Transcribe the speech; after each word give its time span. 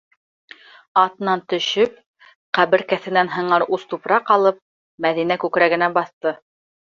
Атынан 1.01 1.43
төшөп, 1.51 1.99
ҡәбер 2.59 2.85
кәҫенән 2.93 3.29
һыңар 3.35 3.67
ус 3.79 3.85
тупраҡ 3.93 4.33
алып, 4.37 4.59
Мәҙинә 5.09 5.39
күкрәгенә 5.45 5.93
баҫты. 6.01 6.35